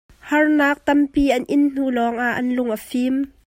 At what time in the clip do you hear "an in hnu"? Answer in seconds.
1.35-1.85